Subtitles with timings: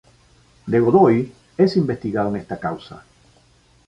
[0.65, 3.03] De Godoy es investigado en esta causa.